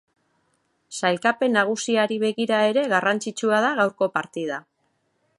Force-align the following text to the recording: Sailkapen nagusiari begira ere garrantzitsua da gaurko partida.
Sailkapen 0.99 1.53
nagusiari 1.57 2.17
begira 2.23 2.61
ere 2.69 2.85
garrantzitsua 2.93 3.59
da 3.65 3.69
gaurko 3.81 4.09
partida. 4.17 4.57